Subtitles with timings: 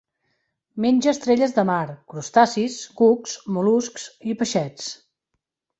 [0.85, 4.95] Menja estrelles de mar, crustacis, cucs, mol·luscs i peixets.